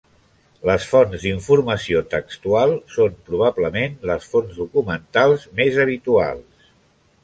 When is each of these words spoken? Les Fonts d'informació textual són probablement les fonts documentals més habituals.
Les 0.69 0.87
Fonts 0.93 1.25
d'informació 1.25 2.01
textual 2.15 2.75
són 2.95 3.21
probablement 3.31 4.01
les 4.13 4.29
fonts 4.35 4.59
documentals 4.65 5.49
més 5.63 5.83
habituals. 5.89 6.71